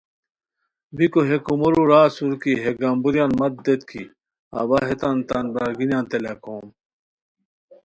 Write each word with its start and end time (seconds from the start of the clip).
بیکو 0.95 1.21
ہے 1.29 1.37
کومورو 1.45 1.83
را 1.89 2.01
اسور 2.09 2.33
کی 2.41 2.53
ہے 2.63 2.71
گمبوریان 2.79 3.31
مت 3.39 3.53
دیت 3.65 3.81
کی 3.89 4.03
اوا 4.59 4.79
ہیتان 4.87 5.17
تان 5.27 5.45
برارگینیانتے 5.53 6.17
لاکھوم 6.25 6.65